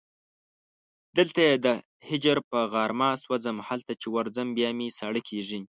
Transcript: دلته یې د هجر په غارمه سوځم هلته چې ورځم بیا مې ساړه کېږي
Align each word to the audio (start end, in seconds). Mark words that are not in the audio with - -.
دلته 1.17 1.39
یې 1.47 1.55
د 1.65 1.67
هجر 2.09 2.37
په 2.49 2.57
غارمه 2.73 3.09
سوځم 3.23 3.57
هلته 3.67 3.91
چې 4.01 4.07
ورځم 4.15 4.47
بیا 4.57 4.69
مې 4.77 4.89
ساړه 4.97 5.21
کېږي 5.29 5.59